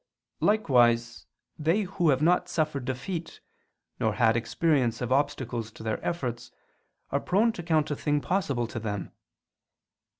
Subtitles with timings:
[0.39, 1.27] Likewise
[1.59, 3.39] they who have not suffered defeat,
[3.99, 6.49] nor had experience of obstacles to their efforts,
[7.11, 9.11] are prone to count a thing possible to them.